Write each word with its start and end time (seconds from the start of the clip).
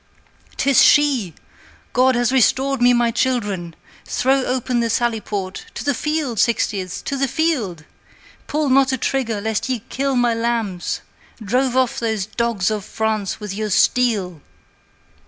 ''Tis 0.57 0.81
she! 0.81 1.35
God 1.93 2.15
has 2.15 2.31
restored 2.31 2.81
me 2.81 2.91
my 2.91 3.11
children! 3.11 3.75
Throw 4.03 4.43
open 4.43 4.79
the 4.79 4.89
sally 4.89 5.21
port; 5.21 5.65
to 5.75 5.83
the 5.83 5.93
field, 5.93 6.39
60ths, 6.39 7.03
to 7.03 7.15
the 7.15 7.27
field! 7.27 7.85
pull 8.47 8.67
not 8.69 8.91
a 8.91 8.97
trigger, 8.97 9.39
lest 9.39 9.69
ye 9.69 9.83
kill 9.89 10.15
my 10.15 10.33
lambs! 10.33 11.01
Drive 11.39 11.75
off 11.75 11.99
these 11.99 12.25
dogs 12.25 12.71
of 12.71 12.83
France 12.83 13.39
with 13.39 13.53
your 13.53 13.69
steel!'" 13.69 14.41